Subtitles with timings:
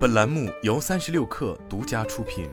[0.00, 2.48] 本栏目由三十六氪独家出品。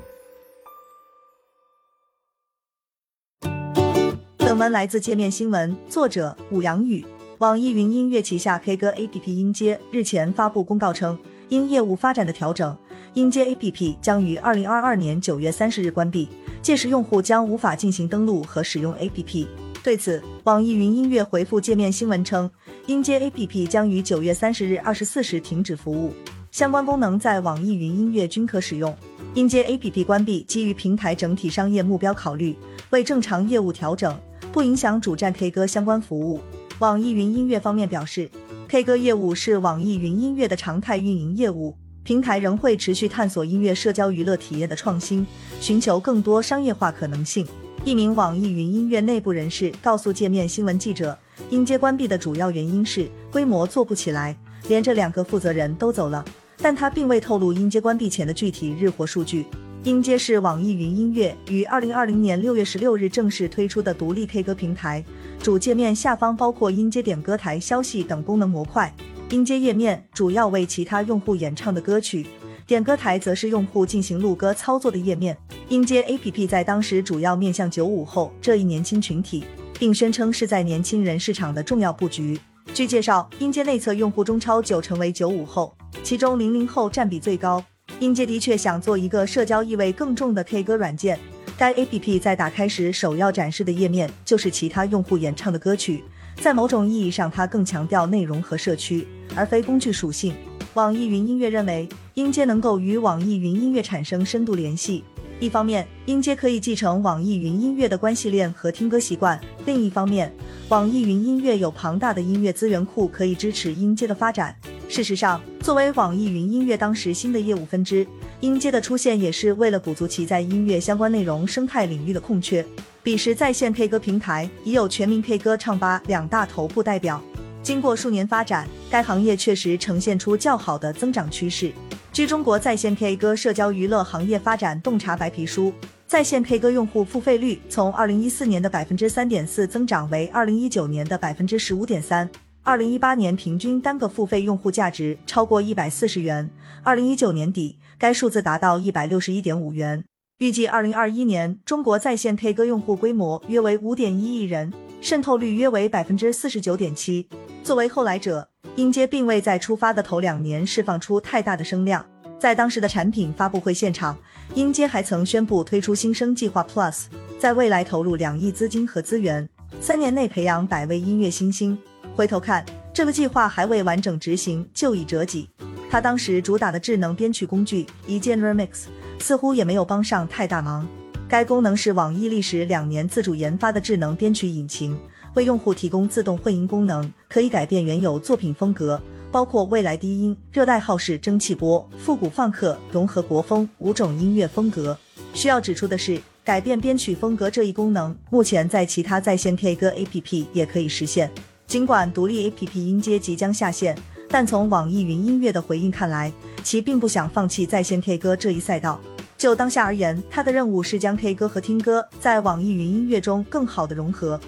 [4.35, 7.05] 本文来自界面新闻，作者武阳宇。
[7.37, 12.77] 网易云音乐旗下 K 歌 APP 音阶日前发布公告称，因业务发展的调整，
[13.13, 16.27] 音阶 APP 将于二零二二年九月三十日关闭，
[16.61, 19.47] 届时用户将无法进行登录和使用 APP。
[19.81, 22.51] 对此，网易云音乐回复界面新闻称，
[22.87, 26.11] 音阶 APP 将于九月三十日二十四时停止服务，
[26.51, 28.95] 相关功能在网易云音乐均可使用。
[29.33, 32.55] 音阶 APP 关闭基于平台整体商业目标考虑，
[32.89, 34.17] 为正常业务调整，
[34.51, 36.39] 不影响主站 K 歌相关服务。
[36.79, 38.29] 网易云音乐方面表示
[38.67, 45.27] ，K 歌业务是网易云音乐的常态运营业务，平台仍会持续探索音乐社交娱乐体验的创新，
[45.59, 47.45] 寻求更多商业化可能性。
[47.83, 51.17] 一名网易云音乐内部人士告诉界面新闻记者，
[51.51, 54.35] 音阶关闭的主要原因是规模做不起来，
[54.67, 56.23] 连着两个负责人都走了，
[56.57, 59.45] 但他并未透露音阶关闭前的具体日活数据。
[59.83, 65.03] 音阶是网易云音乐于二零二零年六月十六日正式推出的独立 K 歌平台。
[65.41, 68.93] 主界面下方包括音阶点歌台、消息等功能模块。
[69.29, 72.25] 音阶页面主要为其他用户演唱的歌曲，
[72.65, 75.37] 点歌台则是用户进行录歌操作的页面。
[75.69, 79.45] 音阶 APP 在当时主要面向九五后这一年轻群体，
[79.79, 82.37] 并宣称是在年轻人市场的重要布局。
[82.73, 87.63] 据介绍，音阶内测用户中超九成为九五后，其中零零后占比最高。
[87.99, 91.17] 音阶的确想做一个社交意味更重的 K 歌软件。
[91.57, 96.03] 该 APP 在打开时首要展示的页面就是其他用户演唱的歌曲，
[96.35, 100.35] 在某种意义上，它更强调内容和社区，而非工具属性。
[100.75, 105.03] 网易云音乐认为，音阶能够与网易云音乐产生深度联系。
[105.39, 110.31] 一方面，音阶可以继承网易云音乐的关系链和听歌习惯；另一方面，
[110.69, 114.53] 网易云音乐有庞大的音乐资源库，可以支持音阶的发展。
[114.89, 118.05] 事实上，作为网易云音乐当时新的业务分支，
[118.41, 122.65] 音阶的出现也是为了补足其在音乐相关内容生态领域的空缺。
[123.01, 127.23] 彼时，在线 K 歌平台已有全民 K 歌唱吧两大头部代表。
[127.63, 131.71] 经过数年发展，该行业确实呈现出较好的增长趋势。
[132.11, 135.71] 据《中国在线 K 歌社交娱乐行业发展洞察白皮书》，
[136.07, 142.29] 在线 K 歌用户付费率从二零一四年的百分之三点四增长为二零一九年的百分之十五点三。
[142.63, 146.49] 二零一八年平均单个付费用户价值超过一百四十元，
[146.81, 150.01] 二零一九年底该数字达到一百六十一点五元。
[150.37, 157.27] 预计二零二一年中国在线 K 歌用户规模约为五点一亿人，渗透率约为百分之四十九点七。
[157.63, 158.47] 作为后来者，
[158.77, 162.05] 音阶并未在出发的头两年释放出太大的声量。
[162.39, 164.15] 在当时的产品发布会现场，
[164.53, 167.05] 音阶还曾宣布推出新生计划 Plus，
[167.39, 169.47] 在未来投入两亿资金和资源，
[169.81, 171.77] 三年内培养百位音乐新星。
[172.15, 175.49] 回头看，这个计划还未完整执行就已折戟。
[175.89, 178.85] 他当时主打的智能编曲工具一键 Remix
[179.19, 180.87] 似乎也没有帮上太大忙。
[181.27, 184.97] 该功能是网易历时两年自主研发的智能编曲引擎，
[185.33, 189.01] 为用户提供自动混音功能，可以改变原有作品风格，
[189.31, 194.97] 包括未来低音、热带号式蒸汽波、复古放克、融合国风五种音乐风格。
[195.33, 201.29] 需要指出的是，改变编曲风格这一功能，目前在其他在线 K 歌 APP 也可以实现。
[201.67, 203.97] 尽管独立 APP 音阶即将下线，
[204.29, 206.31] 但从网易云音乐的回应看来，
[206.63, 208.99] 其并不想放弃在线 K 歌这一赛道。
[209.37, 214.39] 就当下而言，它的任务是将 K 歌和听歌在网易云音乐中更好的融合。